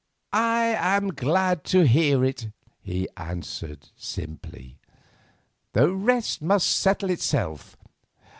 [0.33, 0.63] "I
[0.95, 2.49] am glad to hear it,"
[2.81, 4.79] he answered simply,
[5.73, 7.77] "the rest must settle itself.